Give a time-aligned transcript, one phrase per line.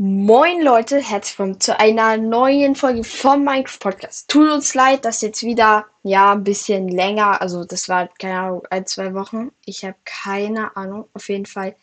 [0.00, 4.30] Moin Leute, herzlich willkommen zu einer neuen Folge vom Minecraft Podcast.
[4.30, 8.62] Tut uns leid, dass jetzt wieder, ja, ein bisschen länger, also das war, keine Ahnung,
[8.70, 9.50] ein, zwei Wochen.
[9.64, 11.74] Ich habe keine Ahnung, auf jeden Fall.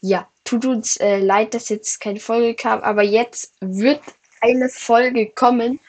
[0.00, 4.00] Ja, tut uns äh, leid, dass jetzt keine Folge kam, aber jetzt wird
[4.40, 5.80] eine Folge kommen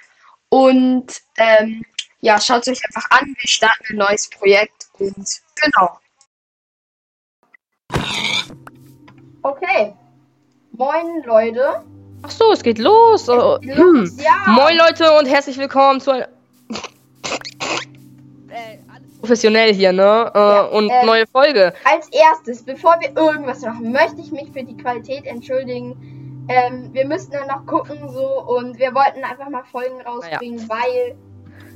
[0.49, 1.85] und ähm,
[2.21, 3.35] ja, schaut es euch einfach an.
[3.37, 5.27] Wir starten ein neues Projekt und
[5.61, 5.99] genau.
[9.43, 9.93] Okay.
[10.77, 11.81] Moin Leute.
[12.21, 13.27] Ach so, es geht los.
[13.29, 14.01] Oh, geht hm.
[14.01, 14.51] los, ja.
[14.51, 16.27] Moin Leute und herzlich willkommen zu einer
[18.49, 20.31] äh, alles professionell hier, ne?
[20.33, 21.73] Äh, Ja, und ähm, neue Folge.
[21.83, 26.45] Als erstes, bevor wir irgendwas machen, möchte ich mich für die Qualität entschuldigen.
[26.49, 31.15] Ähm, wir müssten dann noch gucken so und wir wollten einfach mal Folgen rausbringen, weil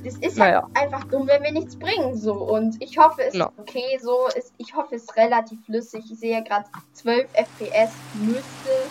[0.04, 0.68] das ist ja Naja.
[0.74, 3.44] einfach dumm, wenn wir nichts bringen so und ich hoffe es No.
[3.46, 6.04] ist okay so, ist, ich hoffe es ist relativ flüssig.
[6.10, 6.64] Ich sehe ja gerade
[6.94, 8.81] 12 FPS müsste.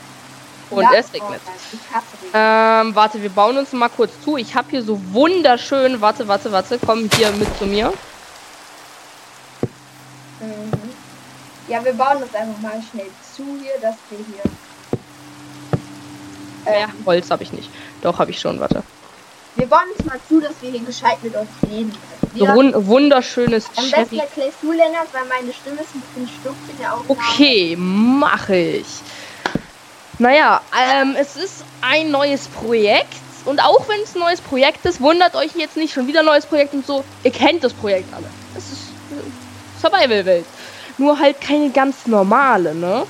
[0.72, 1.42] Und Ja, es regnet.
[2.34, 4.38] Ähm, warte, wir bauen uns mal kurz zu.
[4.38, 6.00] Ich habe hier so wunderschön.
[6.00, 6.80] Warte, warte, warte.
[6.84, 7.94] Komm hier mit zu mir.
[10.40, 10.72] Mhm.
[11.68, 14.44] Ja, wir bauen uns einfach mal schnell zu hier, dass wir hier.
[16.66, 17.70] Ähm, Holz habe ich nicht.
[18.02, 18.84] Doch, habe ich schon, warte.
[19.56, 22.32] wir bauen uns mal zu, dass wir hier gescheit mit euch reden können.
[22.34, 24.20] So Wir, wun wunderschönes am besten Cherry.
[24.20, 27.20] erklärst du, Lennart, weil meine Stimme ist ein bisschen stumpf in der Aufnahme.
[27.20, 28.86] Okay, mache ich.
[30.22, 33.16] Naja, ähm, es ist ein neues Projekt.
[33.44, 36.28] Und auch wenn es ein neues Projekt ist, wundert euch jetzt nicht schon wieder ein
[36.28, 37.04] neues Projekt und so.
[37.24, 38.28] Ihr kennt das Projekt alle.
[38.56, 40.46] Es ist äh, Survival-Welt.
[41.00, 43.08] Nur halt keine ganz normale, ne?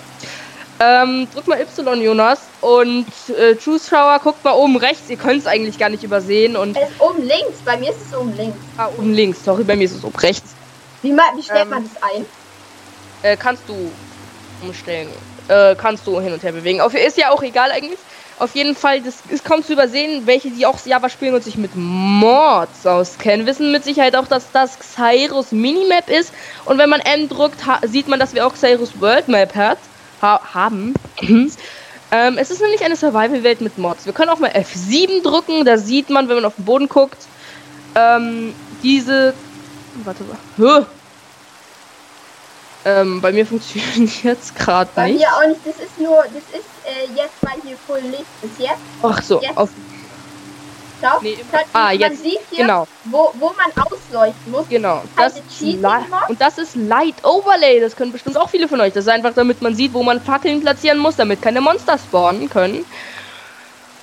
[0.80, 2.44] Ähm, drück mal Y, Jonas.
[2.62, 5.10] Und äh, Zuschauer, guckt mal oben rechts.
[5.10, 6.56] Ihr könnt es eigentlich gar nicht übersehen.
[6.56, 8.58] Und Es ist oben links, bei mir ist es oben links.
[8.78, 9.44] ah, oben links.
[9.44, 10.54] Sorry, bei mir ist es oben rechts.
[11.02, 12.26] Wie, wie stellt Ähm, man das ein?
[13.24, 13.92] Äh, kannst du
[14.62, 15.10] umstellen.
[15.52, 16.80] Äh, kannst du hin und her bewegen.
[16.80, 18.00] Auf, ist ja auch egal eigentlich.
[18.40, 21.58] Auf jeden Fall, das ist kaum zu übersehen, welche, die auch Java spielen und sich
[21.58, 26.34] mit Mods auskennen, wissen mit Sicherheit auch, dass das Xyrus Minimap ist.
[26.64, 29.78] Und wenn man M drückt, sieht man, dass wir auch Xyrus World Map hat,
[30.22, 30.94] ha haben.
[31.22, 34.06] ähm, es ist nämlich eine Survival-Welt mit Mods.
[34.06, 37.18] Wir können auch mal F7 drücken, da sieht man, wenn man auf den Boden guckt,
[37.96, 39.34] ähm, diese.
[40.06, 40.38] Warte mal.
[40.56, 40.86] Hö.
[42.84, 45.20] Ähm, bei mir funktioniert jetzt gerade Bei nicht.
[45.20, 45.60] mir auch nicht.
[45.66, 48.58] Das ist nur, das ist äh, jetzt, weil hier voll Licht ist.
[48.60, 49.56] Jetzt, Ach so, Jetzt.
[49.58, 49.70] auf,
[51.02, 51.20] schau.
[51.22, 54.68] Nee, Könnt- ah, man jetzt, sieht hier, genau, wo, wo man ausleuchten muss.
[54.68, 55.04] genau.
[55.16, 55.34] Das
[56.28, 57.80] und das ist Light Overlay.
[57.82, 58.94] Das können bestimmt auch viele von euch.
[58.94, 62.50] Das ist einfach, damit man sieht, wo man Fackeln platzieren muss, damit keine Monster spawnen
[62.50, 62.84] können.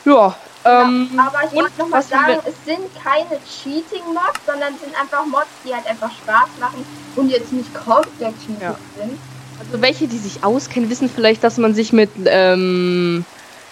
[0.05, 4.41] Ja, ähm, Aber ich und wollte noch mal was haben sagen, es sind keine Cheating-Mods,
[4.47, 6.85] sondern es sind einfach Mods, die halt einfach Spaß machen
[7.17, 8.77] und jetzt nicht komplett cheating Ja.
[8.97, 9.19] sind.
[9.61, 13.25] Also welche, die sich auskennen, wissen vielleicht, dass man sich mit ähm,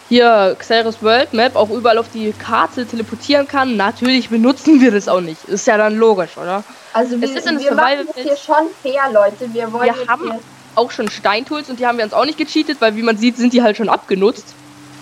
[0.09, 3.77] hier Xeris World Map auch überall auf die Karte teleportieren kann.
[3.77, 5.45] Natürlich benutzen wir das auch nicht.
[5.45, 6.65] Ist ja dann logisch, oder?
[6.93, 9.53] Also wir, ist eine wir machen das hier schon fair, Leute.
[9.53, 10.33] Wir wollen Wir haben
[10.75, 13.37] auch schon Steintools und die haben wir uns auch nicht gecheatet, weil wie man sieht,
[13.37, 14.55] sind die halt schon abgenutzt.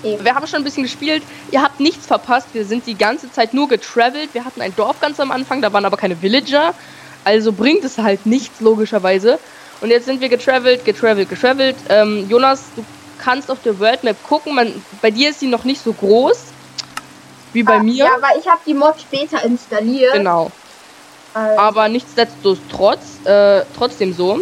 [0.04, 0.25] Eben.
[0.25, 1.22] Wir haben schon ein bisschen gespielt.
[1.50, 2.48] Ihr habt nichts verpasst.
[2.53, 4.31] Wir sind die ganze Zeit nur getravelt.
[4.32, 6.75] Wir hatten ein Dorf ganz am Anfang, da waren aber keine Villager.
[7.25, 9.38] Also bringt es halt nichts, logischerweise.
[9.81, 11.76] Und jetzt sind wir getravelt, getravelt, getravelt.
[11.88, 12.84] Ähm, Jonas, du
[13.19, 14.54] kannst auf der World Map gucken.
[14.54, 16.38] Man, bei dir ist sie noch nicht so groß
[17.53, 18.04] wie bei Ah, mir.
[18.04, 20.12] Ja, weil ich habe die Mod später installiert.
[20.12, 20.50] Genau.
[21.32, 24.41] Also, Aber nichtsdestotrotz, äh, trotzdem so.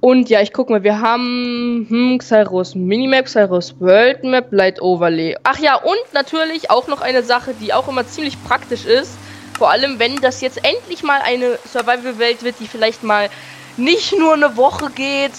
[0.00, 5.36] Und ja, ich guck mal, wir haben hm, Xyros Minimap, Xyros World Map, Light Overlay.
[5.42, 9.12] Ach ja, und natürlich auch noch eine Sache, die auch immer ziemlich praktisch ist.
[9.58, 13.28] Vor allem, wenn das jetzt endlich mal eine Survival-Welt wird, die vielleicht mal
[13.76, 15.32] nicht nur eine Woche geht,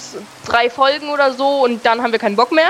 [0.45, 2.69] drei Folgen oder so und dann haben wir keinen Bock mehr.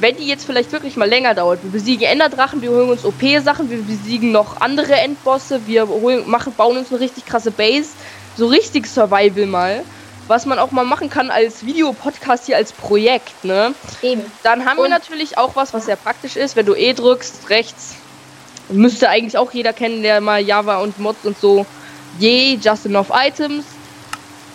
[0.00, 3.68] Wenn die jetzt vielleicht wirklich mal länger dauert, wir besiegen Enderdrachen, wir holen uns OP-Sachen,
[3.68, 7.90] wir besiegen noch andere Endbosse, wir holen, machen, bauen uns eine richtig krasse Base,
[8.36, 9.82] so richtig Survival mal,
[10.28, 13.74] was man auch mal machen kann als Videopodcast hier als Projekt, ne?
[14.02, 14.22] eben.
[14.42, 17.50] Dann haben wir Und- natürlich auch was, was sehr praktisch ist, wenn du E drückst,
[17.50, 17.94] rechts,
[18.68, 21.64] müsste eigentlich auch jeder kennen, der mal Java und Mods und so,
[22.18, 23.64] je, just enough items,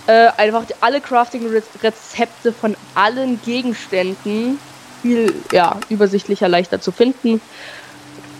[0.07, 4.59] äh, einfach die- alle Crafting-Rezepte von allen Gegenständen
[5.01, 7.42] viel, ja, übersichtlicher, leichter zu finden.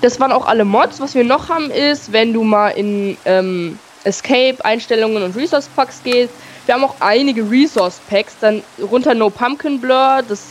[0.02, 1.00] Das waren auch alle Mods.
[1.00, 6.02] Was wir noch haben ist, wenn du mal in ähm, Escape, Einstellungen und Resource Packs
[6.04, 6.34] gehst,
[6.66, 10.44] wir haben auch einige Resource Packs, dann runter No Pumpkin Blur, das,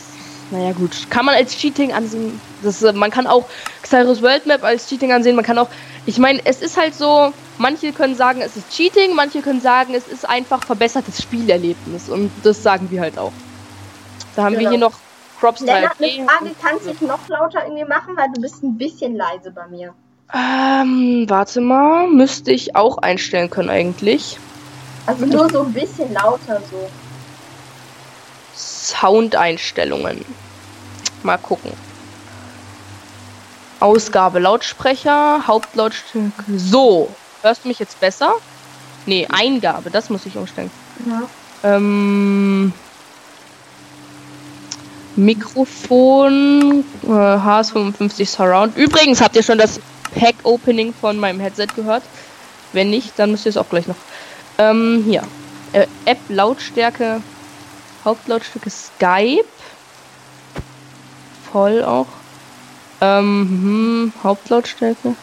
[0.51, 2.39] naja gut, kann man als Cheating ansehen.
[2.61, 3.45] Das, äh, man kann auch
[3.81, 5.69] Xyrus World Map als Cheating ansehen, man kann auch,
[6.05, 9.93] ich meine, es ist halt so, manche können sagen, es ist Cheating, manche können sagen,
[9.95, 13.33] es ist einfach verbessertes Spielerlebnis und das sagen wir halt auch.
[14.35, 14.69] Da haben wir Genau.
[14.71, 14.93] hier noch
[15.39, 16.19] Crops Lennart, 3D.
[16.19, 19.51] eine Frage, kannst du dich noch lauter irgendwie machen, weil du bist ein bisschen leise
[19.51, 19.93] bei mir.
[20.33, 24.39] Ähm, warte mal, müsste ich auch einstellen können eigentlich.
[25.05, 26.89] Also nur so ein bisschen lauter so.
[28.55, 30.23] Soundeinstellungen.
[31.23, 31.71] Mal gucken.
[33.79, 36.31] Ausgabe Lautsprecher, Hauptlautstärke.
[36.55, 38.33] So, hörst du mich jetzt besser?
[39.05, 40.71] Nee, Eingabe, das muss ich umstellen.
[41.05, 41.23] Ja.
[41.75, 42.71] Ähm,
[45.15, 48.77] Mikrofon, äh, HS55 Surround.
[48.77, 49.79] Übrigens habt ihr schon das
[50.15, 52.03] Pack-Opening von meinem Headset gehört.
[52.71, 53.95] Wenn nicht, dann müsst ihr es auch gleich noch.
[54.63, 55.23] Ähm, hier.
[55.73, 57.21] Äh, App Lautstärke,
[58.05, 59.45] Hauptlautstärke Skype.
[61.51, 62.07] Voll auch.
[63.01, 65.15] Ähm, hm, Hauptlautstärke.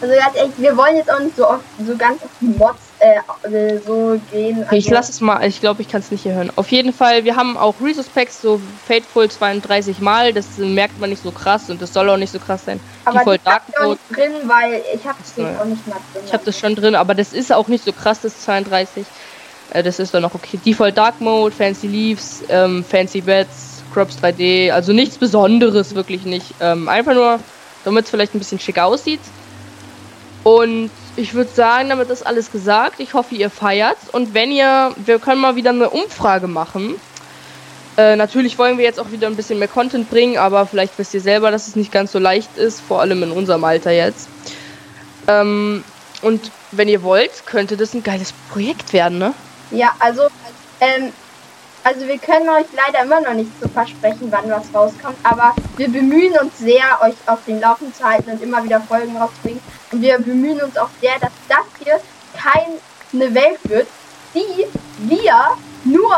[0.00, 3.48] Also ganz ehrlich, wir wollen jetzt auch nicht so oft, so ganz die Mods äh,
[3.48, 4.62] äh, so gehen.
[4.64, 6.52] Okay, ich Also, lasse es mal, ich glaube, ich kann es nicht hier hören.
[6.56, 11.10] Auf jeden Fall, wir haben auch Resource Packs, so Fateful 32 Mal, das merkt man
[11.10, 12.78] nicht so krass und das soll auch nicht so krass sein.
[13.04, 15.58] aber die hab Dark ich nicht drin, weil ich habe neu.
[15.60, 16.22] auch nicht mal drin.
[16.26, 19.04] ich habe das schon drin, aber das ist auch nicht so krass, das 32.
[19.72, 20.58] Äh, das ist dann noch okay.
[20.64, 26.54] Default Dark Mode, Fancy Leaves, ähm, Fancy Beds, Crops 3D, also nichts Besonderes, wirklich nicht.
[26.60, 27.40] Ähm, einfach nur,
[27.84, 29.20] damit es vielleicht ein bisschen schick aussieht.
[30.44, 33.00] Und ich würde sagen, damit ist alles gesagt.
[33.00, 33.98] Ich hoffe, ihr feiert.
[34.12, 36.96] Und wenn ihr, wir können mal wieder eine Umfrage machen.
[37.96, 41.12] Äh, natürlich wollen wir jetzt auch wieder ein bisschen mehr Content bringen, aber vielleicht wisst
[41.12, 44.28] ihr selber, dass es nicht ganz so leicht ist, vor allem in unserem Alter jetzt.
[45.28, 45.84] Ähm,
[46.22, 49.34] und wenn ihr wollt, könnte das ein geiles Projekt werden, ne?
[49.70, 50.22] Ja, also,
[50.80, 51.12] ähm,
[51.84, 55.90] also wir können euch leider immer noch nicht so versprechen, wann was rauskommt, aber wir
[55.90, 59.60] bemühen uns sehr, euch auf den Laufen zu halten und immer wieder Folgen rauszubringen.
[59.92, 62.00] Und wir bemühen uns auch sehr, dass das hier
[62.34, 63.86] keine Welt wird,
[64.34, 64.66] die
[64.98, 65.34] wir
[65.84, 66.16] nur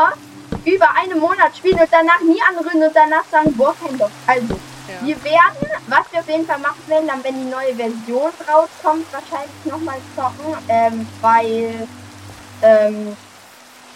[0.63, 4.09] über einen Monat spielen und danach nie anrühren und danach sagen, boah, kein Bock.
[4.25, 4.55] Also,
[5.01, 9.05] wir werden, was wir auf jeden Fall machen werden, dann wenn die neue Version rauskommt,
[9.11, 11.87] wahrscheinlich nochmal zocken, ähm, weil,
[12.61, 13.17] ähm,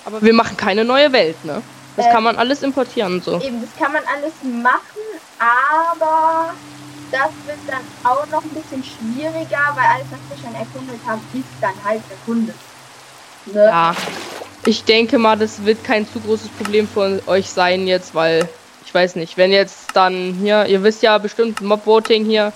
[0.06, 1.62] Aber wir machen keine neue Welt, ne?
[1.96, 3.40] Das Äh, kann man alles importieren und so.
[3.40, 5.02] Eben, das kann man alles machen,
[5.40, 6.54] aber
[7.12, 11.22] das wird dann auch noch ein bisschen schwieriger, weil alles, was wir schon erkundet haben,
[11.34, 12.56] ist dann halt erkundet.
[13.46, 13.66] Ne?
[13.66, 13.96] Ja.
[14.66, 18.48] Ich denke mal, das wird kein zu großes Problem für euch sein jetzt, weil
[18.86, 22.52] ich weiß nicht, wenn jetzt dann hier, ihr wisst ja bestimmt Mob-Voting hier,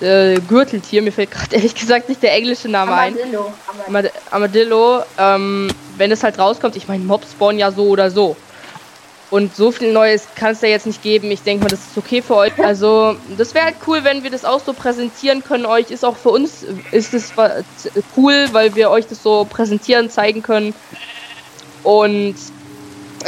[0.00, 3.14] äh, Gürteltier, mir fällt gerade ehrlich gesagt nicht der englische Name ein.
[3.14, 3.52] Armadillo.
[3.66, 8.10] aber Amad Armadillo, ähm, wenn es halt rauskommt, ich meine, Mobs spawnen ja so oder
[8.10, 8.36] so.
[9.36, 11.30] Und so viel Neues kann es ja jetzt nicht geben.
[11.30, 12.58] Ich denke mal, das ist okay für euch.
[12.58, 15.66] Also, das wäre halt cool, wenn wir das auch so präsentieren können.
[15.66, 17.34] Euch ist auch für uns ist es
[18.16, 20.74] cool, weil wir euch das so präsentieren, zeigen können.
[21.82, 22.36] Und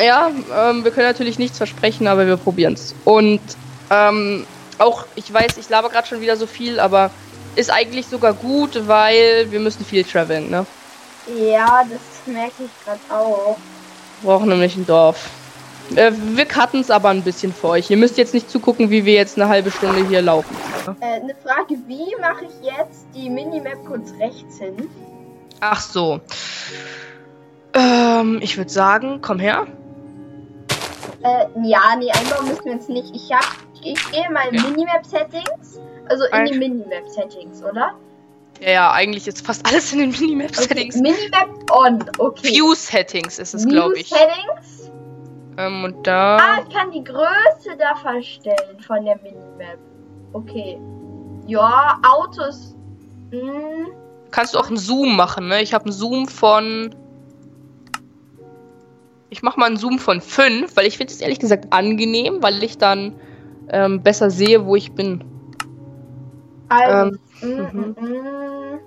[0.02, 2.94] ja, ähm, wir können natürlich nichts versprechen, aber wir probieren es.
[3.04, 3.42] Und
[3.90, 4.46] ähm,
[4.78, 7.10] auch, ich weiß, ich laber gerade schon wieder so viel, aber
[7.54, 10.64] ist eigentlich sogar gut, weil wir müssen viel traveln, ne?
[11.38, 12.00] Ja, das
[12.34, 13.58] merke ich gerade auch.
[14.22, 15.28] Wir brauchen nämlich ein Dorf.
[15.96, 17.90] Äh, wir cutten es aber ein bisschen für euch.
[17.90, 20.54] Ihr müsst jetzt nicht zugucken, wie wir jetzt eine halbe Stunde hier laufen.
[21.00, 24.88] Äh, eine Frage, wie mache ich jetzt die Minimap kurz rechts hin?
[25.60, 26.20] Ach so.
[27.74, 29.66] Ähm, ich würde sagen, komm her.
[31.22, 33.14] Äh, ja, nee, einbauen müssen wir jetzt nicht.
[33.14, 33.44] Ich hab,
[33.82, 34.62] ich gehe mal in Ja.
[34.62, 35.80] Minimap-Settings.
[36.08, 37.92] Also in die Ein- Minimap-Settings, oder?
[38.60, 40.96] Ja, ja, eigentlich ist fast alles in den Minimap-Settings.
[40.96, 42.48] Okay, Minimap on, okay.
[42.48, 44.08] View-Settings ist es, glaube ich.
[44.08, 44.90] Settings.
[45.58, 46.36] Ähm, und da.
[46.36, 49.78] Ah, ich kann die Größe da verstellen von der Minimap.
[50.32, 50.80] Okay.
[51.46, 52.76] Ja, Autos.
[53.30, 53.88] Hm,
[54.30, 55.60] Kannst du auch einen Zoom machen, ne?
[55.62, 56.94] Ich habe einen Zoom von.
[59.30, 62.62] Ich mache mal einen Zoom von 5, weil ich finde es ehrlich gesagt angenehm, weil
[62.62, 63.14] ich dann
[63.68, 65.24] ähm, besser sehe, wo ich bin.
[66.68, 67.18] also.
[67.42, 67.96] Ähm, mm, mhm.
[67.98, 68.80] mm, mm.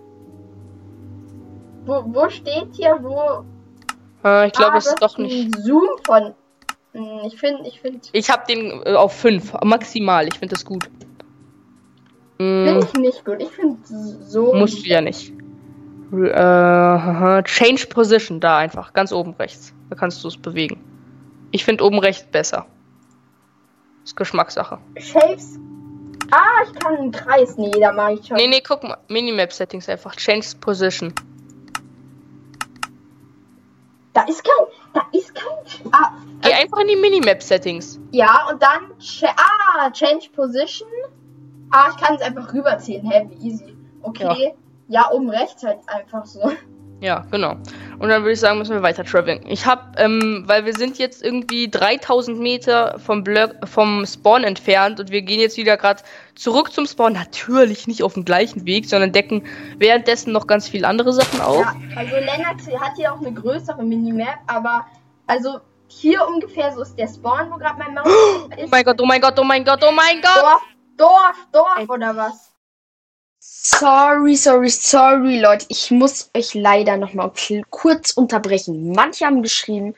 [1.86, 3.44] Wo, wo steht hier, wo.
[4.24, 5.56] Äh, ich glaube, ah, es ist doch nicht.
[5.60, 6.34] Zoom von.
[6.94, 8.00] Hm, Ich finde, ich finde.
[8.12, 10.28] Ich habe den äh, auf 5, maximal.
[10.28, 10.90] Ich finde das gut.
[12.40, 13.42] Mm, Finde ich nicht gut.
[13.42, 14.54] Ich finde so.
[14.54, 15.32] musst du ja nicht.
[16.12, 19.74] Äh, change Position, da einfach, ganz oben rechts.
[19.90, 20.84] Da kannst du es bewegen.
[21.52, 22.66] Ich finde oben rechts besser.
[24.04, 24.80] Ist Geschmackssache.
[24.98, 25.58] Shapes.
[26.32, 27.58] Ah, ich kann einen Kreis.
[27.58, 28.38] Nee, da mache ich schon.
[28.38, 28.98] Nee, nee, guck mal.
[29.10, 30.16] Minimap Settings einfach.
[30.16, 31.14] Change Position.
[34.14, 34.68] Da ist kein.
[34.94, 35.92] Da ist kein.
[35.94, 38.00] Ah, Geh einfach in die Minimap Settings.
[38.12, 38.92] ja, und dann.
[39.38, 40.90] Ah, Change Position.
[41.72, 43.10] Ah, ich kann es einfach rüberziehen.
[43.10, 43.78] Hä, wie easy.
[44.02, 44.54] Okay.
[44.88, 45.10] Ja.
[45.12, 46.42] oben rechts halt einfach so.
[47.02, 47.56] Ja, genau.
[47.98, 49.44] Und dann würde ich sagen, müssen wir weiter traveln.
[49.48, 55.00] Ich habe, ähm, weil wir sind jetzt irgendwie 3000 Meter vom, Blöck, vom Spawn entfernt
[55.00, 56.04] und wir gehen jetzt wieder gerade
[56.36, 57.14] zurück zum Spawn.
[57.14, 59.44] Natürlich nicht auf dem gleichen Weg, sondern decken
[59.80, 61.66] währenddessen noch ganz viele andere Sachen auf.
[61.66, 64.86] Ja, also Lennart hat hier auch eine größere Minimap, aber
[65.26, 68.60] also hier ungefähr so ist der Spawn, wo gerade mein Maus ist.
[68.64, 70.62] Oh mein Gott, oh mein Gott, oh mein Gott, oh mein Gott!
[70.98, 72.51] Dorf, Dorf, Dorf oder was?
[73.44, 75.66] Sorry, sorry, sorry, Leute.
[75.70, 77.32] Ich muss euch leider nochmal
[77.72, 78.92] kurz unterbrechen.
[78.92, 79.96] Manche haben geschrieben,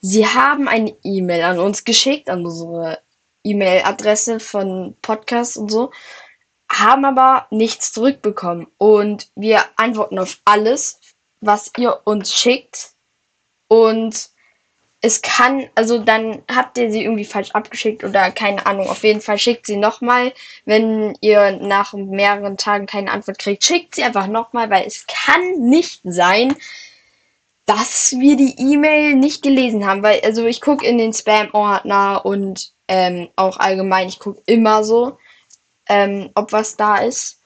[0.00, 3.02] sie haben eine E-Mail an uns geschickt, an unsere
[3.44, 5.92] E-Mail-Adresse von Podcast und so,
[6.72, 8.68] haben aber nichts zurückbekommen.
[8.78, 10.98] Und wir antworten auf alles,
[11.42, 12.92] was ihr uns schickt.
[13.68, 14.30] Und
[15.08, 18.88] es kann, also dann habt ihr sie irgendwie falsch abgeschickt oder keine Ahnung.
[18.88, 20.34] Auf jeden Fall schickt sie nochmal.
[20.66, 25.58] Wenn ihr nach mehreren Tagen keine Antwort kriegt, schickt sie einfach nochmal, weil es kann
[25.60, 26.54] nicht sein,
[27.64, 30.02] dass wir die E-Mail nicht gelesen haben.
[30.02, 35.16] Weil, also ich gucke in den Spam-Ordner und ähm, auch allgemein, ich gucke immer so,
[35.88, 37.37] ähm, ob was da ist.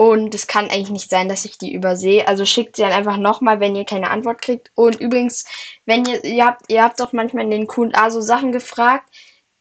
[0.00, 2.28] Und es kann eigentlich nicht sein, dass ich die übersehe.
[2.28, 4.70] Also schickt sie dann einfach nochmal, wenn ihr keine Antwort kriegt.
[4.76, 5.44] Und übrigens,
[5.86, 9.12] wenn ihr, ihr habt, ihr habt doch manchmal in den QA so Sachen gefragt,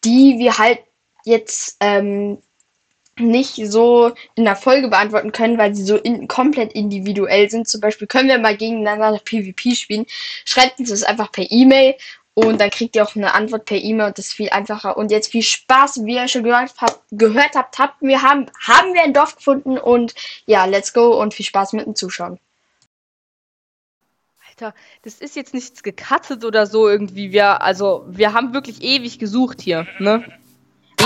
[0.06, 0.80] die wir halt
[1.26, 2.38] jetzt ähm,
[3.20, 7.68] nicht so in der Folge beantworten können, weil sie so in, komplett individuell sind.
[7.68, 10.06] Zum Beispiel können wir mal gegeneinander PvP spielen.
[10.46, 11.96] Schreibt uns das einfach per E-Mail
[12.38, 14.96] und dann kriegt ihr auch eine Antwort per E-Mail und das ist viel einfacher.
[14.96, 18.94] Und jetzt viel Spaß, wie ihr schon gehört habt, gehört habt, habt wir haben, haben
[18.94, 20.14] wir ein Dorf gefunden und
[20.46, 22.40] ja, let's go und viel Spaß mit dem Zuschauen.
[24.48, 27.32] Alter, das ist jetzt nichts gecuttet oder so irgendwie.
[27.32, 30.24] Wir, also, wir haben wirklich ewig gesucht hier, ne?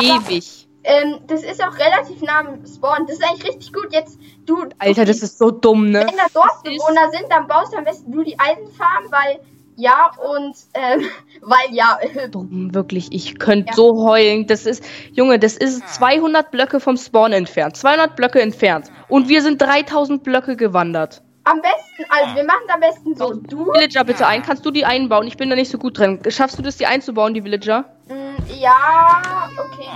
[0.01, 0.67] Ewig.
[0.83, 3.07] Ähm, das ist auch relativ nah am Spawn.
[3.07, 3.87] Das ist eigentlich richtig gut.
[3.93, 4.65] Jetzt, du.
[4.79, 5.99] Alter, das ist so dumm, ne?
[5.99, 9.39] Wenn da Dorfbewohner sind, dann baust du am besten du die Eisenfarm, weil
[9.81, 11.05] ja, und ähm,
[11.41, 11.99] weil ja.
[12.33, 13.73] Wirklich, ich könnte ja.
[13.75, 14.45] so heulen.
[14.45, 14.83] Das ist,
[15.13, 17.75] Junge, das ist 200 Blöcke vom Spawn entfernt.
[17.75, 18.91] 200 Blöcke entfernt.
[19.07, 21.21] Und wir sind 3000 Blöcke gewandert.
[21.43, 23.33] Am besten, also wir machen am besten so.
[23.33, 23.73] Du.
[23.73, 24.43] Villager bitte ein.
[24.43, 25.25] Kannst du die einbauen?
[25.25, 26.19] Ich bin da nicht so gut drin.
[26.27, 27.85] Schaffst du das, die einzubauen, die Villager?
[28.07, 29.89] Mm, ja, okay.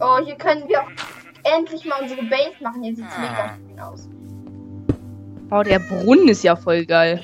[0.00, 0.82] Oh, hier können wir
[1.44, 2.82] endlich mal unsere Base machen.
[2.82, 4.08] Hier sieht's mega schön aus.
[5.52, 7.22] Oh, der Brunnen ist ja voll geil.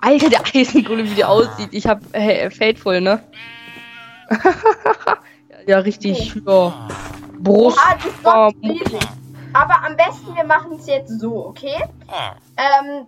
[0.00, 1.68] Alter, der Eisengolem, wie der aussieht.
[1.72, 3.22] Ich hab äh, Fateful, ne?
[5.66, 6.34] ja, richtig.
[6.34, 6.88] Ja.
[7.38, 7.78] Brust.
[8.06, 9.00] Ist riesig.
[9.52, 11.82] Aber am besten, wir machen es jetzt so, okay?
[12.56, 13.06] Ähm,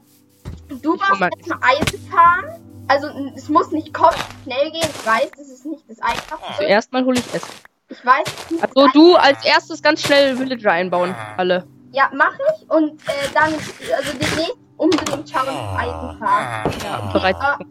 [0.83, 2.45] du machst jetzt mal Eisenfarm.
[2.89, 4.89] Also, es muss nicht komplett schnell gehen.
[4.89, 6.55] Ich weiß, das ist nicht das Einfachste.
[6.59, 7.43] Zuerst mal hole ich es.
[7.89, 8.25] Ich weiß.
[8.61, 11.15] Also, du als erstes ganz schnell Villager einbauen.
[11.37, 11.67] Alle.
[11.93, 12.69] Ja, mach ich.
[12.71, 16.71] Und äh, dann, also demnächst unbedingt schauen auf Eisenfarm.
[16.85, 17.37] Ja, bereit.
[17.37, 17.67] Okay,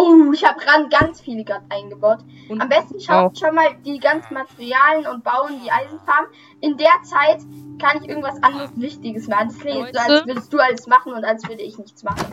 [0.00, 2.18] Oh, ich habe ran ganz viele gerade eingebaut.
[2.48, 6.26] Und Am besten schaut schon mal die ganzen Materialien und bauen die Eisenfarm.
[6.60, 7.40] In der Zeit
[7.82, 9.48] kann ich irgendwas anderes Wichtiges machen.
[9.48, 12.24] Das klingt so, als würdest du alles machen und als würde ich nichts machen.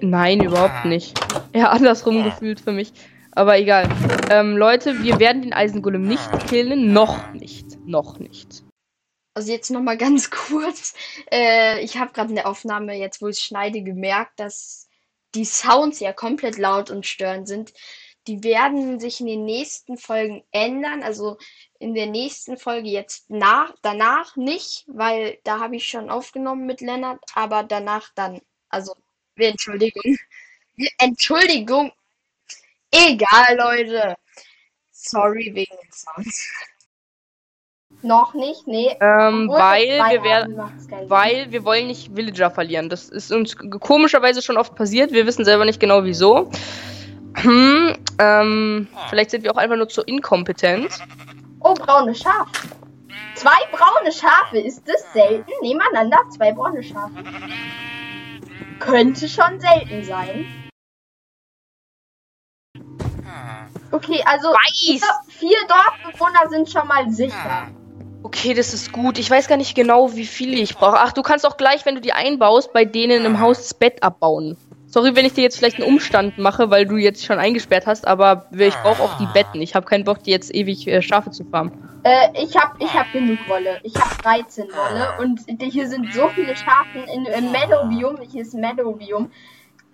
[0.00, 1.18] Nein, überhaupt nicht.
[1.56, 2.92] Ja, andersrum gefühlt für mich.
[3.32, 3.88] Aber egal.
[4.30, 6.92] Ähm, Leute, wir werden den Eisengolem nicht killen.
[6.92, 7.84] Noch nicht.
[7.84, 8.62] Noch nicht.
[9.38, 10.94] Also jetzt noch mal ganz kurz.
[11.30, 14.88] Äh, ich habe gerade in der Aufnahme, jetzt wo ich schneide, gemerkt, dass
[15.36, 17.72] die Sounds ja komplett laut und störend sind.
[18.26, 21.04] Die werden sich in den nächsten Folgen ändern.
[21.04, 21.38] Also
[21.78, 26.80] in der nächsten Folge jetzt nach, danach nicht, weil da habe ich schon aufgenommen mit
[26.80, 28.40] Lennart, aber danach dann.
[28.70, 28.96] Also,
[29.36, 30.16] Entschuldigung.
[30.98, 31.92] Entschuldigung.
[32.90, 34.16] Egal, Leute.
[34.90, 36.50] Sorry wegen den Sounds.
[38.02, 38.96] Noch nicht, nee.
[39.00, 40.56] Ähm, weil wir werden,
[41.08, 42.88] weil wir wollen nicht Villager verlieren.
[42.88, 45.12] Das ist uns komischerweise schon oft passiert.
[45.12, 46.50] Wir wissen selber nicht genau wieso.
[47.34, 50.90] Hm, ähm, vielleicht sind wir auch einfach nur zu inkompetent.
[51.60, 52.68] Oh, braune Schafe.
[53.34, 55.50] Zwei braune Schafe, ist das selten?
[55.60, 57.24] Nebeneinander zwei braune Schafe.
[58.78, 60.46] Könnte schon selten sein.
[63.90, 65.00] Okay, also Weiß.
[65.28, 67.68] vier Dorfbewohner sind schon mal sicher.
[68.22, 69.18] Okay, das ist gut.
[69.18, 70.98] Ich weiß gar nicht genau, wie viele ich brauche.
[70.98, 74.02] Ach, du kannst auch gleich, wenn du die einbaust, bei denen im Haus das Bett
[74.02, 74.56] abbauen.
[74.86, 78.06] Sorry, wenn ich dir jetzt vielleicht einen Umstand mache, weil du jetzt schon eingesperrt hast,
[78.06, 79.60] aber ich brauche auch die Betten.
[79.60, 81.72] Ich habe keinen Bock, die jetzt ewig äh, Schafe zu farmen.
[82.04, 83.80] Äh, ich habe ich hab genug Wolle.
[83.82, 88.18] Ich habe 13 Wolle und hier sind so viele Schafe in, im Meadow-Biom.
[88.30, 89.30] Hier ist Meadow-Biom.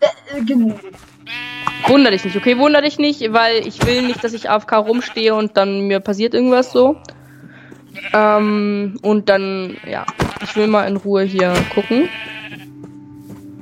[0.00, 0.78] Äh, genug.
[1.88, 2.56] Wunder dich nicht, okay?
[2.58, 6.34] Wunder dich nicht, weil ich will nicht, dass ich AFK rumstehe und dann mir passiert
[6.34, 6.96] irgendwas so.
[8.12, 10.06] Ähm, und dann, ja,
[10.42, 12.08] ich will mal in Ruhe hier gucken.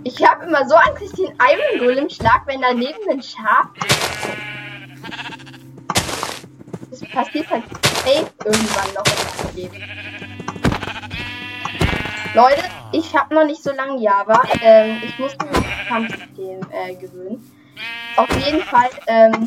[0.05, 3.69] Ich habe immer so Angst, dass den Iron Golem schlag, wenn daneben ein Schaf.
[6.91, 7.63] Das passiert halt
[8.05, 9.85] safe irgendwann noch in meinem Leben.
[12.35, 12.63] Leute,
[12.93, 14.43] ich habe noch nicht so lange Java.
[14.63, 17.53] Ähm, ich muss mich auf das Kampfsystem äh, gewöhnen.
[18.17, 19.47] Auf jeden Fall, ähm,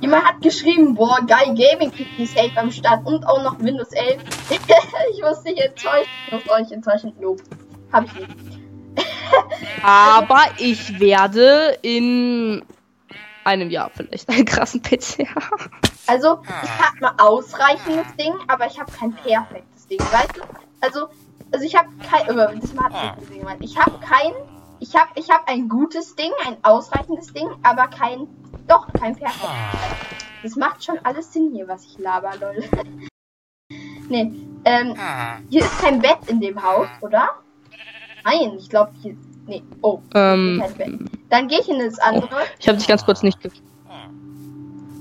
[0.00, 4.22] jemand hat geschrieben, boah, geil, Gaming PC safe am Start und auch noch Windows 11.
[5.12, 7.12] ich muss dich enttäuschen, ich muss euch enttäuschen.
[7.20, 7.42] Nope.
[7.92, 8.60] Hab ich nicht.
[9.82, 12.64] Aber ich werde in
[13.44, 15.70] einem Jahr vielleicht einen krassen PC haben.
[16.06, 20.42] Also, ich habe ein ausreichendes Ding, aber ich habe kein perfektes Ding, weißt du?
[20.80, 21.08] Also,
[21.52, 23.62] also ich habe kein, äh, das hat ich gemeint.
[23.62, 24.32] Ich habe kein,
[24.80, 28.28] ich habe, ich habe ein gutes Ding, ein ausreichendes Ding, aber kein,
[28.70, 29.50] doch kein perfektes.
[30.42, 32.64] Das macht schon alles Sinn hier, was ich laber, lol.
[34.08, 34.32] nee,
[34.64, 34.96] ähm,
[35.50, 37.30] hier ist kein Bett in dem Haus, oder?
[38.24, 41.10] Nein, ich glaube hier, nee, oh, Ähm, kein Bett.
[41.28, 42.28] Dann gehe ich in das andere.
[42.58, 43.50] ich habe dich ganz kurz nicht ge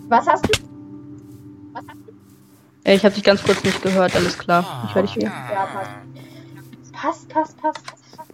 [0.07, 0.61] Was hast du?
[1.73, 2.11] Was hast du?
[2.83, 4.83] äh, Ich habe dich ganz kurz nicht gehört, alles klar.
[4.87, 5.27] Ich höre dich wieder.
[5.27, 5.91] Ja, passt.
[6.91, 7.85] Passt, passt, passt.
[8.17, 8.31] passt.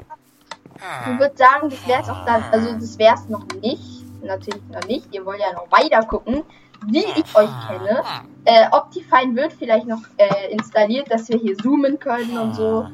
[1.11, 2.43] Ich würde sagen, das wäre es auch dann.
[2.51, 3.94] Also, das wäre es noch nicht.
[4.25, 5.13] Natürlich noch nicht.
[5.13, 6.43] Ihr wollt ja noch weiter gucken,
[6.87, 8.03] wie ich euch kenne.
[8.45, 12.87] Äh, Optifine wird vielleicht noch äh, installiert, dass wir hier zoomen können und so.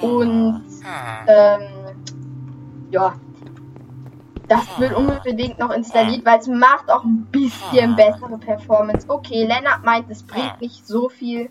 [0.00, 0.62] Und,
[1.26, 1.62] ähm,
[2.90, 3.14] ja.
[4.48, 9.04] Das wird unbedingt noch installiert, weil es macht auch ein bisschen bessere Performance.
[9.08, 11.50] Okay, Lennart meint, es bringt nicht so viel,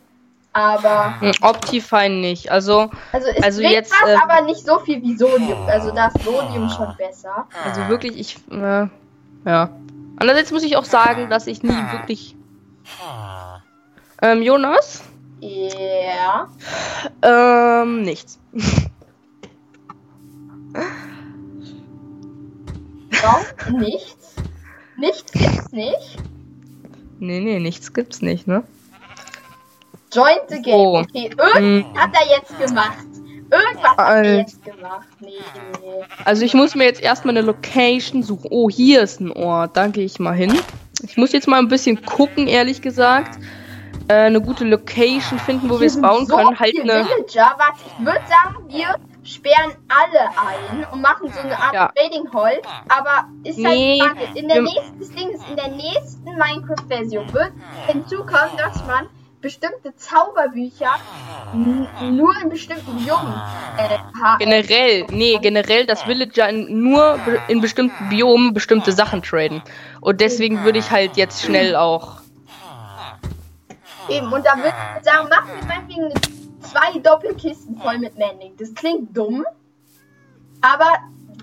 [0.55, 2.49] aber Hm, Optifine nicht.
[2.49, 5.67] Also, also es Also jetzt, was, ähm, aber nicht so viel wie Sodium.
[5.67, 7.45] Also da ist Sodium schon besser.
[7.65, 8.87] also wirklich, ich, äh,
[9.45, 9.69] ja.
[10.17, 12.37] Andererseits muss ich auch sagen, dass ich nie wirklich.
[14.21, 15.03] Ähm, Jonas?
[15.41, 16.47] Ja.
[17.21, 18.39] Ähm, nichts.
[23.21, 24.35] Warum nichts?
[24.95, 26.17] Nichts gibt's nicht.
[27.19, 28.63] Nee, nee, nichts gibt's nicht, ne?
[30.15, 30.73] Join the game.
[30.73, 30.97] So.
[30.99, 31.85] Okay, irgendwas Hm.
[31.97, 32.97] hat er jetzt gemacht.
[33.51, 34.37] Irgendwas hat er Alter.
[34.37, 35.07] jetzt gemacht.
[35.19, 35.27] Nee,
[35.81, 36.03] nee.
[36.25, 38.47] Also ich muss mir jetzt erstmal eine Location suchen.
[38.51, 39.77] Oh, hier ist ein Ort.
[39.77, 40.57] Da gehe ich mal hin.
[41.03, 43.37] Ich muss jetzt mal ein bisschen gucken, ehrlich gesagt.
[44.07, 46.59] Äh, eine gute Location finden, wo wir es bauen so können.
[46.59, 47.05] Halt eine.
[47.05, 47.55] Villager.
[47.57, 51.91] Warte, ich würde sagen, wir sperren alle ein und machen so eine Art Ja.
[51.95, 52.61] Trading Hall.
[52.89, 57.33] Aber ist halt Nee, Frage, in der nächsten, das Ding ist, in der nächsten Minecraft-Version
[57.33, 57.51] wird
[57.87, 59.07] hinzukommen, dass man
[59.45, 60.95] bestimmte Zauberbücher
[62.01, 63.31] nur in bestimmten Biomen
[63.77, 63.99] äh,
[64.39, 69.61] Generell, nee, generell, dass Villager in, nur in bestimmten Biomen bestimmte Sachen traden.
[70.01, 72.21] Und deswegen würde ich halt jetzt schnell auch.
[74.09, 76.21] Eben, und da würde ich sagen, machen wir meinetwegen eine-
[76.61, 78.57] zwei Doppelkisten voll mit Mending.
[78.57, 79.45] Das klingt dumm,
[80.61, 80.89] aber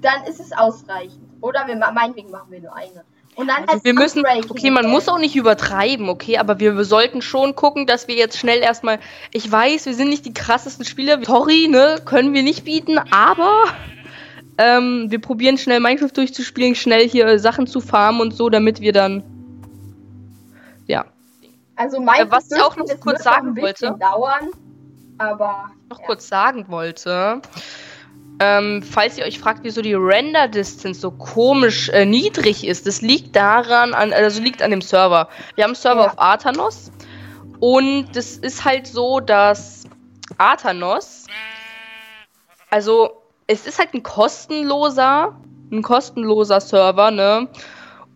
[0.01, 1.23] dann ist es ausreichend.
[1.41, 3.05] Oder wir meinetwegen machen wir nur eine.
[3.35, 6.85] Und dann Also als wir müssen, okay, man muss auch nicht übertreiben, okay, aber wir
[6.85, 8.99] sollten schon gucken, dass wir jetzt schnell erstmal,
[9.33, 13.65] ich weiß, wir sind nicht die krassesten Spieler, sorry, ne, können wir nicht bieten, aber
[14.59, 18.93] ähm, wir probieren schnell Minecraft durchzuspielen, schnell hier Sachen zu farmen und so, damit wir
[18.93, 19.23] dann,
[20.87, 21.07] ja,
[21.77, 23.97] Also Äh, was ich auch noch kurz sagen wollte.
[23.99, 24.49] dauern,
[25.17, 26.07] aber noch ja.
[26.07, 27.41] kurz sagen wollte.
[28.41, 33.01] Ähm, falls ihr euch fragt, wieso die Render Distance so komisch äh, niedrig ist, das
[33.03, 35.29] liegt daran, an, also liegt an dem Server.
[35.55, 36.07] Wir haben einen Server Ja.
[36.09, 36.91] auf Arthanos
[37.61, 39.85] und das ist halt so, dass
[40.39, 41.27] Arthanos,
[42.71, 45.37] also es ist halt ein kostenloser,
[45.71, 47.49] ein kostenloser Server, ne?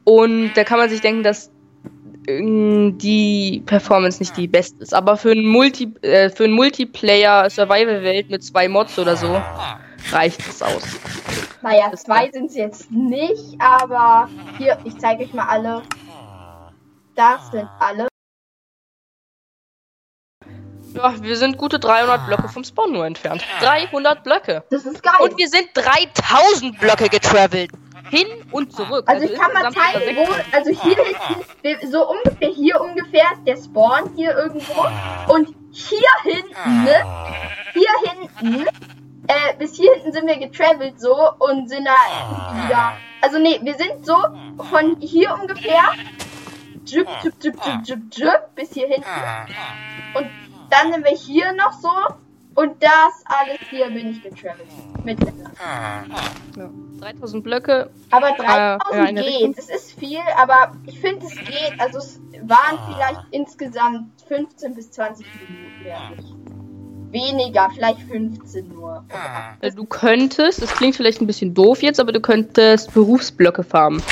[0.04, 1.50] Und da kann man sich denken, dass
[2.26, 4.94] ähm, die Performance nicht die beste ist.
[4.94, 9.40] Aber für ein Multi, äh, für ein Multiplayer Survival Welt mit zwei Mods oder so
[10.12, 10.82] reicht es aus.
[11.62, 15.82] Naja, Das zwei sind es jetzt nicht, aber hier, ich zeige euch mal alle.
[17.14, 18.08] Das sind alle.
[20.94, 23.44] Ja, wir sind gute 300 Blöcke vom Spawn nur entfernt.
[23.60, 24.64] 300 Blöcke.
[24.70, 25.14] Das ist geil.
[25.20, 27.70] Und wir sind 3000 Blöcke getravelt.
[28.10, 29.04] Hin und zurück.
[29.08, 33.56] Also ich kann mal zeigen, wo, also hier hinten, so ungefähr hier ungefähr ist der
[33.56, 34.86] Spawn hier irgendwo.
[35.26, 37.04] Und hier hinten, ne?
[37.72, 38.66] Hier hinten,
[39.28, 42.92] äh, bis hier hinten sind wir getravelt so und sind da wieder.
[43.22, 44.16] Also nee, wir sind so
[44.70, 45.82] von hier ungefähr,
[46.84, 49.08] jup, jup, jup, jup, jup, jup, bis hier hinten.
[50.14, 50.26] Und
[50.70, 51.90] dann sind wir hier noch so.
[52.54, 54.66] Und das alles hier bin ich getravelt.
[55.04, 55.18] Mit.
[55.20, 56.70] Ja.
[57.00, 57.90] 3000 Blöcke.
[58.10, 59.52] Aber Äh, ja, 3000 eine Richtung.
[59.52, 59.58] geht.
[59.58, 61.74] Es ist viel, aber ich finde, es geht.
[61.78, 66.16] Also es waren vielleicht insgesamt 15 bis 20 Minuten.
[66.16, 66.45] Nicht,
[67.16, 69.04] weniger, vielleicht 15 nur.
[69.60, 74.02] Äh, Du könntest, das klingt vielleicht ein bisschen doof jetzt, aber du könntest Berufsblöcke farmen.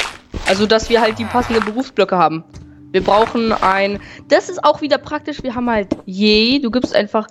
[0.47, 2.45] Also, dass wir halt die passenden Berufsblöcke haben.
[2.91, 4.01] Wir brauchen ein.
[4.29, 5.43] Das ist auch wieder praktisch.
[5.43, 6.61] Wir haben halt je.
[6.61, 7.27] Du gibst einfach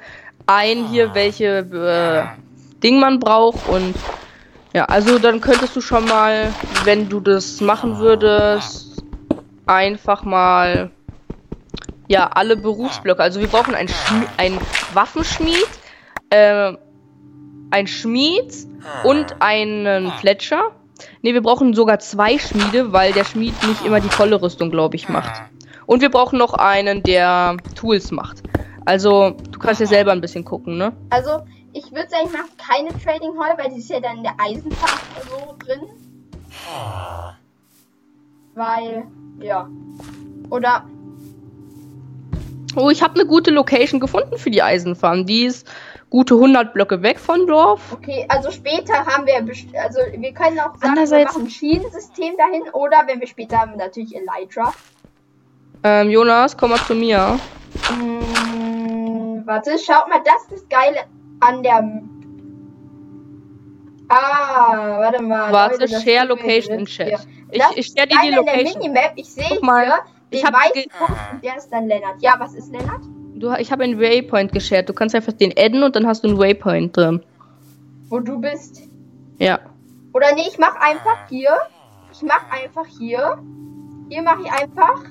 [0.45, 3.95] ein hier, welche äh, Ding man braucht und
[4.73, 6.51] ja, also dann könntest du schon mal,
[6.83, 9.03] wenn du das machen würdest,
[9.67, 10.89] einfach mal
[12.13, 13.21] ja alle Berufsblöcke.
[13.21, 14.57] Also wir brauchen ein, Schmi ein
[14.93, 15.67] Waffenschmied,
[16.29, 16.73] äh,
[17.71, 18.67] ein Schmied
[19.03, 20.71] und einen Fletcher.
[21.21, 24.95] Ne, wir brauchen sogar zwei Schmiede, weil der Schmied nicht immer die volle Rüstung, glaube
[24.95, 25.41] ich, macht.
[25.85, 28.43] Und wir brauchen noch einen, der Tools macht.
[28.85, 30.93] Also, du kannst ja selber ein bisschen gucken, ne?
[31.09, 31.39] Also,
[31.73, 34.35] ich würde sagen, ich mache keine Trading Hall, weil die ist ja dann in der
[34.37, 35.81] Eisenfahrt so drin.
[38.53, 39.03] Weil,
[39.41, 39.67] ja.
[40.49, 40.85] Oder,
[42.75, 45.25] Oh, ich habe eine gute Location gefunden für die Eisenfarm.
[45.25, 45.67] Die ist
[46.09, 47.93] gute 100 Blöcke weg von Dorf.
[47.93, 49.35] okay, also später haben wir,
[49.81, 53.59] also wir können auch sagen, wir Andererseits- machen ein Schienensystem dahin oder wenn wir später
[53.59, 54.73] haben, natürlich Elytra.
[55.83, 57.39] Ähm, Jonas, komm mal zu mir.
[57.89, 60.99] Hm, warte, schaut mal, das ist das Geile
[61.41, 62.01] an der.
[64.09, 65.51] Ah, warte mal.
[65.51, 67.07] Warte, Leute, share Location im Chat.
[67.07, 67.19] hier.
[67.51, 68.79] Ich, ich share dir die Location.
[68.81, 69.59] Minimap, ich sehe hier
[70.33, 72.21] ich den hab weißen ge- Punkt und der ist dann Lennart.
[72.21, 73.01] Ja, was ist Lennart?
[73.35, 74.87] Du, ich habe einen Waypoint geshared.
[74.89, 77.23] Du kannst einfach den adden und dann hast du einen Waypoint drin.
[78.09, 78.81] Wo du bist.
[79.39, 79.59] Ja.
[80.13, 81.49] Oder nee, ich mach einfach hier.
[82.11, 83.37] Ich mach einfach hier.
[84.09, 85.03] Hier mache ich einfach.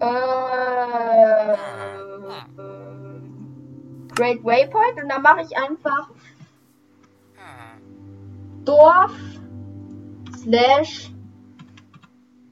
[0.00, 1.56] Äh,
[4.14, 6.08] Great Waypoint und dann mache ich einfach
[8.64, 9.12] Dorf
[10.42, 11.10] slash.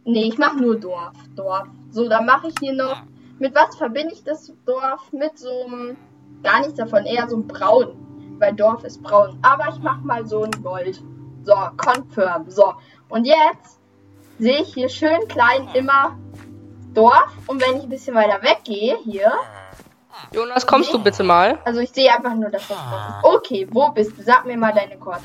[0.04, 1.12] Nee, ich mache nur Dorf.
[1.34, 1.66] Dorf.
[1.90, 3.02] So, dann mache ich hier noch.
[3.38, 5.12] Mit was verbinde ich das Dorf?
[5.12, 5.96] Mit so einem.
[6.42, 8.36] Gar nichts davon, eher so ein Braun.
[8.38, 9.38] Weil Dorf ist braun.
[9.42, 11.00] Aber ich mach mal so ein Gold.
[11.44, 12.50] So, confirm.
[12.50, 12.74] So.
[13.08, 13.78] Und jetzt
[14.38, 16.16] sehe ich hier schön klein immer
[16.92, 17.32] Dorf.
[17.46, 19.32] Und wenn ich ein bisschen weiter weggehe, hier.
[20.32, 21.58] Jonas, kommst du bitte mal?
[21.64, 23.24] Also ich sehe einfach nur, dass das Dorf ist.
[23.24, 24.22] Okay, wo bist du?
[24.22, 25.22] Sag mir mal deine Codes.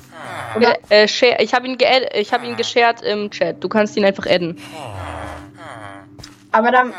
[0.55, 1.77] Oder Äh, share, ich habe ihn,
[2.13, 3.63] ich hab ihn geshared im Chat.
[3.63, 4.61] Du kannst ihn einfach adden.
[6.51, 6.93] Aber dann.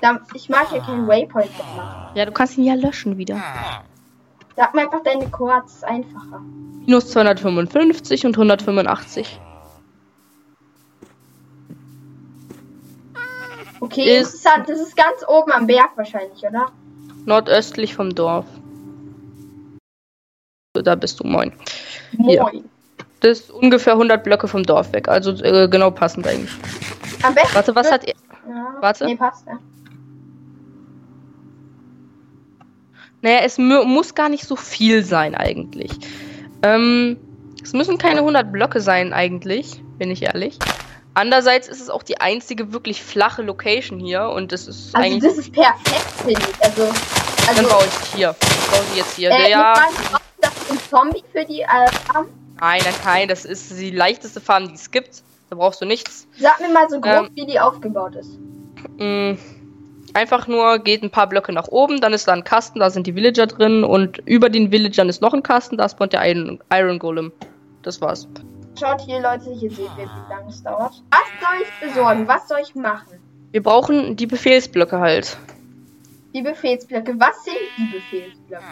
[0.00, 2.10] dann ich mag hier keinen Waypoint machen.
[2.14, 3.40] Ja, du kannst ihn ja löschen wieder.
[4.56, 6.40] Sag mir einfach deine Codes, ist einfacher.
[6.86, 9.40] Minus 255 und 185.
[13.80, 14.68] Okay, Ist- interessant.
[14.68, 16.70] Das ist ganz oben am Berg wahrscheinlich, oder?
[17.24, 18.46] Nordöstlich vom Dorf.
[20.74, 21.52] Da bist du, moin.
[22.12, 22.34] Moin.
[22.34, 22.50] Ja.
[23.20, 25.08] Das ist ungefähr 100 Blöcke vom Dorf weg.
[25.08, 26.50] Also äh, genau passend eigentlich.
[27.22, 27.54] Am besten.
[27.54, 28.14] Warte, was hat ihr.
[28.48, 28.76] Ja.
[28.80, 29.04] Warte.
[29.06, 29.58] Nee, passt ja.
[33.22, 35.92] Naja, es mu muss gar nicht so viel sein eigentlich.
[36.62, 37.18] Ähm,
[37.62, 40.58] es müssen keine 100 Blöcke sein eigentlich, bin ich ehrlich.
[41.12, 45.22] Andererseits ist es auch die einzige wirklich flache Location hier und das ist Also eigentlich.
[45.30, 46.64] das ist perfekt, finde ich.
[46.64, 46.82] Also.
[47.46, 47.68] Dann Also.
[47.68, 48.34] baue ich hier.
[48.40, 49.30] Ich baue die jetzt hier.
[49.30, 49.74] Äh, ja,
[50.12, 51.66] muss das ein Zombie für die äh,
[52.06, 52.28] Farm?
[52.60, 55.22] nein, nein, nein, das ist die leichteste Farm, die es gibt.
[55.50, 56.26] Da brauchst du nichts.
[56.38, 57.30] Sag mir mal so grob, Ähm.
[57.34, 58.38] wie die aufgebaut ist.
[58.98, 59.34] Mm,
[60.12, 63.06] Einfach nur geht ein paar Blöcke nach oben, dann ist da ein Kasten, da sind
[63.06, 66.60] die Villager drin und über den Villagern ist noch ein Kasten, da spawnt der Iron,
[66.72, 67.32] Iron Golem.
[67.82, 68.26] Das war's.
[68.78, 71.00] Schaut hier, Leute, hier seht ihr, wie lange es dauert.
[71.10, 72.26] Was soll ich besorgen?
[72.26, 73.20] Was soll ich machen?
[73.52, 75.36] Wir brauchen die Befehlsblöcke halt.
[76.34, 77.14] Die Befehlsblöcke.
[77.18, 78.64] Was sind die Befehlsblöcke?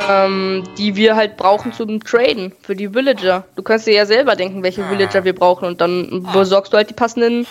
[0.00, 3.44] Ähm, die wir halt brauchen zum Traden für die Villager.
[3.56, 6.88] Du kannst dir ja selber denken, welche Villager wir brauchen und dann besorgst du halt
[6.88, 7.48] die passenden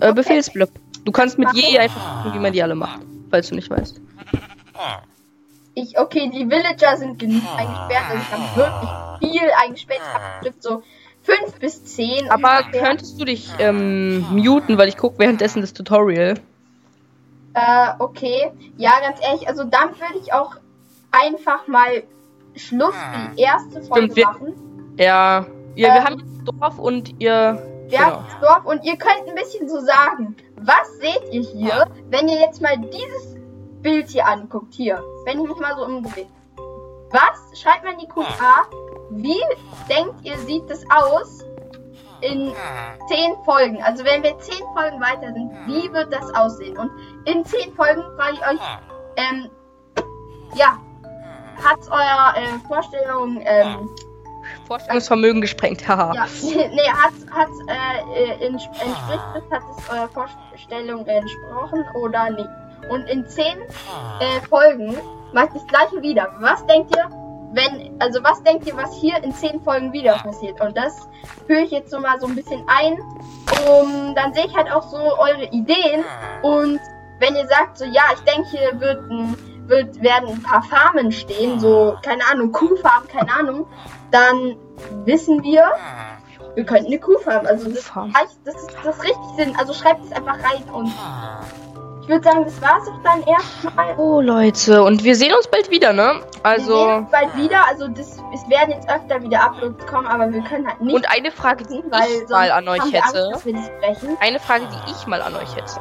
[0.00, 0.74] äh, Befehlsblöcke.
[1.04, 3.00] Du kannst mit je einfach gucken, wie man die alle macht,
[3.30, 4.00] falls du nicht weißt.
[5.74, 8.04] Ich, okay, die Villager sind genug eingesperrt.
[8.10, 10.00] Also ich habe wirklich viel eingesperrt.
[10.40, 10.82] Bestimmt so
[11.22, 12.30] fünf bis zehn.
[12.30, 12.82] Aber ungefähr.
[12.82, 16.34] könntest du dich ähm, muten, weil ich gucke währenddessen das Tutorial.
[17.54, 18.52] Äh, okay.
[18.76, 20.56] Ja, ganz ehrlich, also dann würde ich auch
[21.24, 22.02] einfach mal
[22.54, 24.94] Schluss für die erste Folge Stimmt, wir- machen.
[24.98, 25.94] Ja, ja Ähm.
[25.94, 27.62] wir haben jetzt Dorf und ihr.
[27.88, 28.10] Wir Genau.
[28.10, 32.28] haben das Dorf und ihr könnt ein bisschen so sagen, was seht ihr hier, wenn
[32.28, 33.36] ihr jetzt mal dieses
[33.82, 36.26] Bild hier anguckt, hier, wenn ich mich mal so umdrehe.
[37.10, 38.24] Was, schreibt mal in die QA,
[39.10, 39.40] wie
[39.88, 41.44] denkt ihr, sieht das aus
[42.22, 42.52] in
[43.08, 43.80] zehn Folgen?
[43.82, 46.76] Also wenn wir zehn Folgen weiter sind, wie wird das aussehen?
[46.76, 46.90] Und
[47.26, 48.60] in zehn Folgen frage ich euch,
[49.16, 49.48] ähm,
[50.56, 50.78] ja,
[51.64, 53.88] hat's euer äh, Vorstellung, ähm,
[54.66, 56.12] Vorstellungsvermögen gesprengt, haha.
[56.14, 62.30] ja, nee, hat, hat, äh, äh, ents- entspricht es, hat es eurer Vorstellung entsprochen oder
[62.30, 62.48] nicht?
[62.90, 63.58] Und in zehn
[64.20, 64.96] äh, Folgen
[65.32, 66.28] mache ich das gleiche wieder.
[66.40, 67.08] Was denkt ihr,
[67.52, 70.60] wenn, also was denkt ihr, was hier in zehn Folgen wieder passiert?
[70.60, 71.08] Und das
[71.46, 72.98] führe ich jetzt so mal so ein bisschen ein.
[73.68, 76.04] Um, dann sehe ich halt auch so eure Ideen.
[76.42, 76.78] Und
[77.18, 79.36] wenn ihr sagt, so ja, ich denke, hier wird ein,
[79.68, 83.66] wird, werden ein paar Farmen stehen, so, keine Ahnung, Kuhfarmen, keine Ahnung,
[84.10, 84.56] dann
[85.04, 85.64] wissen wir,
[86.54, 87.46] wir könnten eine Kuhfarm.
[87.46, 88.14] Also das, Kuhfarm.
[88.14, 89.54] heißt, das ist das richtig Sinn.
[89.58, 90.92] Also schreibt es einfach rein und
[92.02, 93.94] ich würde sagen, das war's auch dann erstmal.
[93.98, 96.14] Oh Leute, und wir sehen uns bald wieder, ne?
[96.14, 96.88] Wir sehen Also.
[96.88, 97.66] uns bald wieder.
[97.68, 100.94] Also das, es werden jetzt öfter wieder Uploads kommen, aber wir können halt nicht.
[100.94, 103.32] Und eine Frage, die weil ich mal an euch hätte.
[103.32, 103.46] Angst.
[104.20, 105.80] Eine Frage, die ich mal an euch hätte.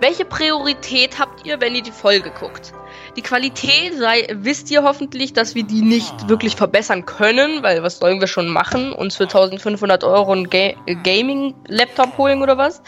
[0.00, 2.74] Welche Priorität habt ihr, wenn ihr die Folge guckt?
[3.16, 7.98] Die Qualität sei, wisst ihr hoffentlich, dass wir die nicht wirklich verbessern können, weil was
[7.98, 8.92] sollen wir schon machen?
[8.92, 12.82] Uns für 1500 Euro ein Ga Gaming-Laptop holen oder was?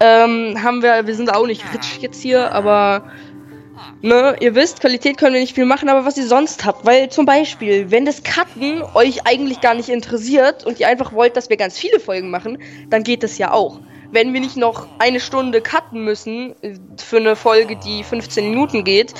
[0.00, 3.10] Ähm, haben wir, wir sind auch nicht rich jetzt hier, aber
[4.02, 7.08] ne, ihr wisst, Qualität können wir nicht viel machen, aber was ihr sonst habt, weil
[7.08, 11.48] zum Beispiel, wenn das Cutten euch eigentlich gar nicht interessiert und ihr einfach wollt, dass
[11.48, 12.58] wir ganz viele Folgen machen,
[12.90, 13.80] dann geht das ja auch.
[14.10, 18.84] Wenn wir nicht noch eine Stunde cutten müssen äh, für eine Folge, die 15 Minuten
[18.84, 19.14] geht,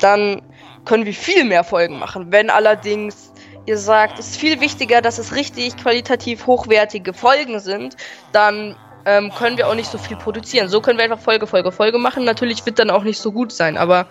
[0.00, 0.42] dann
[0.84, 2.26] können wir viel mehr Folgen machen.
[2.30, 3.32] Wenn allerdings
[3.66, 7.96] ihr sagt, es ist viel wichtiger, dass es richtig qualitativ hochwertige Folgen sind,
[8.32, 10.68] dann ähm, können wir auch nicht so viel produzieren.
[10.68, 12.24] So können wir einfach Folge, Folge, Folge machen.
[12.24, 14.06] Natürlich wird dann auch nicht so gut sein, aber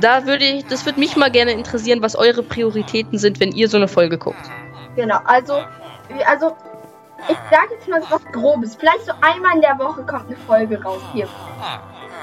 [0.00, 3.68] da würde ich, das würde mich mal gerne interessieren, was eure Prioritäten sind, wenn ihr
[3.68, 4.50] so eine Folge guckt.
[4.96, 5.60] Genau, also,
[6.26, 6.56] also
[7.28, 8.76] ich sage jetzt mal so was Grobes.
[8.76, 11.28] Vielleicht so einmal in der Woche kommt eine Folge raus hier.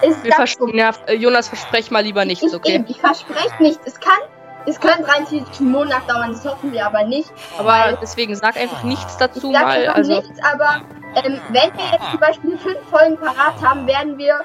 [0.02, 2.76] Ist Wir ganz vers ja, Jonas, versprech mal lieber nichts, ich, okay?
[2.76, 3.86] Eben, ich verspreche nichts.
[3.86, 4.20] Es kann,
[4.66, 7.30] es könnte rein theoretisch einen Monat dauern, das hoffen wir aber nicht.
[7.58, 9.88] Aber deswegen sag einfach nichts dazu Ich sage mal.
[9.88, 10.82] Also, nichts, aber
[11.16, 14.40] ähm, wenn wir jetzt zum Beispiel fünf Folgen parat haben, werden wir,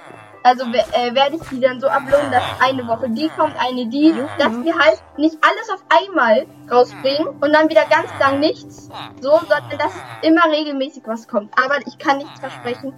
[0.45, 4.15] also äh, werde ich die dann so uploaden, dass eine Woche die kommt, eine die,
[4.39, 8.91] dass wir halt nicht alles auf einmal rausbringen und dann wieder ganz lang nichts,
[9.23, 11.51] so, sondern dass immer regelmäßig was kommt.
[11.59, 12.93] Aber ich kann nichts versprechen.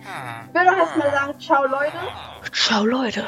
[0.49, 1.93] Ich würde auch erstmal sagen, ciao Leute.
[2.53, 3.25] ciao Leute.